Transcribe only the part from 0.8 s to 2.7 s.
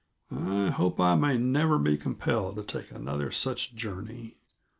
I may never be compelled to